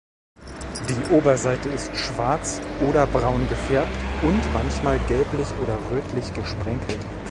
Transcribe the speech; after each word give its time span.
Die 0.89 1.13
Oberseite 1.13 1.69
ist 1.69 1.95
schwarz 1.95 2.59
oder 2.89 3.05
braun 3.05 3.47
gefärbt 3.47 3.93
und 4.23 4.41
manchmal 4.51 4.97
gelblich 5.07 5.45
oder 5.61 5.77
rötlich 5.91 6.33
gesprenkelt. 6.33 7.05